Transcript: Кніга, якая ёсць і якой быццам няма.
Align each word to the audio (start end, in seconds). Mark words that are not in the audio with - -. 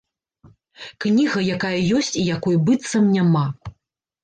Кніга, 1.05 1.43
якая 1.57 1.75
ёсць 2.01 2.11
і 2.23 2.25
якой 2.35 2.55
быццам 2.65 3.09
няма. 3.15 3.47